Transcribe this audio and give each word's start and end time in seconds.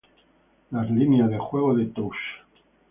La 0.71 0.81
línea 0.83 1.27
de 1.27 1.37
juegos 1.37 1.77
de 1.77 1.85
Touch! 1.85 2.15